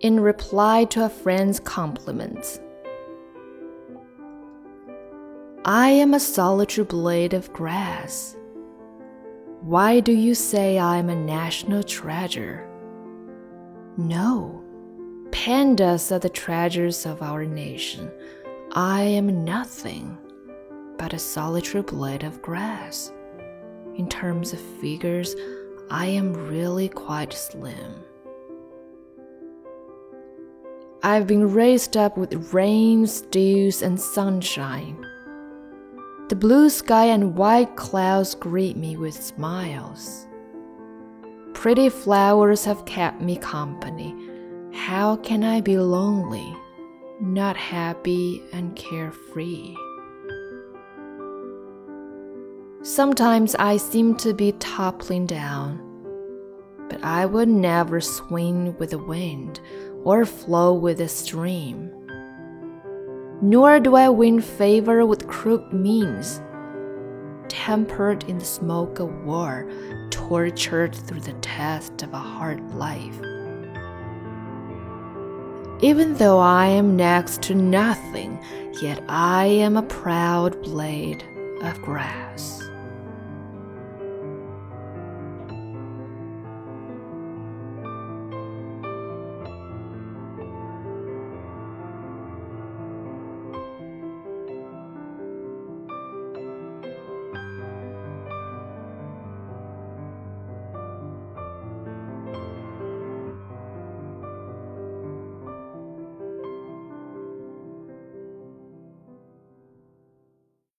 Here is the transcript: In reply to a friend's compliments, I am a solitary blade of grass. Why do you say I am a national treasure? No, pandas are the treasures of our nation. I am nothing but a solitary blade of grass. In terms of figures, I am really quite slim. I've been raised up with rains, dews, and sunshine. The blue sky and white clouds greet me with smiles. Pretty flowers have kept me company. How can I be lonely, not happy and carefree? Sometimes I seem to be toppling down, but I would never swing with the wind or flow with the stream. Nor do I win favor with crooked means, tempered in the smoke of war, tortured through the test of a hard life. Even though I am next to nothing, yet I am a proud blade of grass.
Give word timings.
In 0.00 0.18
reply 0.18 0.84
to 0.86 1.04
a 1.04 1.10
friend's 1.10 1.60
compliments, 1.60 2.58
I 5.66 5.90
am 5.90 6.14
a 6.14 6.20
solitary 6.20 6.86
blade 6.86 7.34
of 7.34 7.52
grass. 7.52 8.34
Why 9.60 10.00
do 10.00 10.12
you 10.12 10.34
say 10.34 10.78
I 10.78 10.96
am 10.96 11.10
a 11.10 11.14
national 11.14 11.82
treasure? 11.82 12.66
No, 13.98 14.64
pandas 15.32 16.10
are 16.10 16.18
the 16.18 16.30
treasures 16.30 17.04
of 17.04 17.20
our 17.20 17.44
nation. 17.44 18.10
I 18.72 19.02
am 19.02 19.44
nothing 19.44 20.16
but 21.00 21.14
a 21.14 21.18
solitary 21.18 21.82
blade 21.82 22.22
of 22.22 22.42
grass. 22.42 23.10
In 23.96 24.06
terms 24.06 24.52
of 24.52 24.60
figures, 24.60 25.34
I 25.90 26.04
am 26.04 26.34
really 26.34 26.90
quite 26.90 27.32
slim. 27.32 27.94
I've 31.02 31.26
been 31.26 31.54
raised 31.54 31.96
up 31.96 32.18
with 32.18 32.52
rains, 32.52 33.22
dews, 33.22 33.80
and 33.80 33.98
sunshine. 33.98 35.06
The 36.28 36.36
blue 36.36 36.68
sky 36.68 37.06
and 37.06 37.34
white 37.34 37.76
clouds 37.76 38.34
greet 38.34 38.76
me 38.76 38.98
with 38.98 39.14
smiles. 39.14 40.26
Pretty 41.54 41.88
flowers 41.88 42.66
have 42.66 42.84
kept 42.84 43.22
me 43.22 43.38
company. 43.38 44.14
How 44.74 45.16
can 45.16 45.44
I 45.44 45.62
be 45.62 45.78
lonely, 45.78 46.54
not 47.22 47.56
happy 47.56 48.42
and 48.52 48.76
carefree? 48.76 49.74
Sometimes 52.82 53.54
I 53.56 53.76
seem 53.76 54.14
to 54.16 54.32
be 54.32 54.52
toppling 54.52 55.26
down, 55.26 55.78
but 56.88 57.04
I 57.04 57.26
would 57.26 57.46
never 57.46 58.00
swing 58.00 58.74
with 58.78 58.90
the 58.90 58.98
wind 58.98 59.60
or 60.02 60.24
flow 60.24 60.72
with 60.72 60.96
the 60.96 61.06
stream. 61.06 61.92
Nor 63.42 63.80
do 63.80 63.96
I 63.96 64.08
win 64.08 64.40
favor 64.40 65.04
with 65.04 65.28
crooked 65.28 65.74
means, 65.74 66.40
tempered 67.48 68.24
in 68.30 68.38
the 68.38 68.46
smoke 68.46 68.98
of 68.98 69.24
war, 69.26 69.70
tortured 70.08 70.94
through 70.94 71.20
the 71.20 71.34
test 71.34 72.02
of 72.02 72.14
a 72.14 72.18
hard 72.18 72.62
life. 72.74 73.20
Even 75.82 76.14
though 76.14 76.38
I 76.38 76.68
am 76.68 76.96
next 76.96 77.42
to 77.42 77.54
nothing, 77.54 78.42
yet 78.80 79.04
I 79.06 79.44
am 79.44 79.76
a 79.76 79.82
proud 79.82 80.62
blade 80.62 81.22
of 81.60 81.82
grass. 81.82 82.69